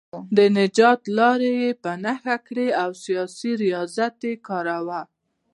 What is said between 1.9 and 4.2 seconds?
نښه کړې او سیاسي ریاضت